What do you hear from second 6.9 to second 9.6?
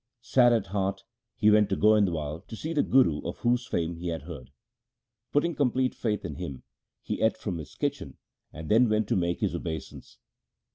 he ate from his kitchen and then went to make his